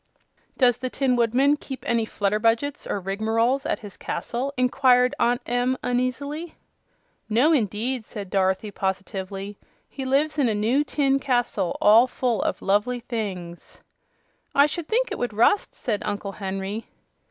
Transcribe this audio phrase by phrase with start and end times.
[0.57, 5.77] "Does the Tin Woodman keep any Flutterbudgets or Rigmaroles at his castle?" inquired Aunt Em,
[5.83, 6.55] uneasily.
[7.29, 9.59] "No indeed," said Dorothy, positively.
[9.87, 13.79] "He lives in a new tin castle, all full of lovely things."
[14.55, 16.87] "I should think it would rust," said Uncle Henry.